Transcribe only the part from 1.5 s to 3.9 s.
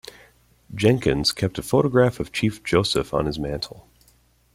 a photograph of Chief Joseph on his mantle.